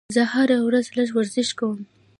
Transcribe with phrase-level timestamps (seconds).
[0.15, 1.79] زه هره ورځ لږ ورزش کوم.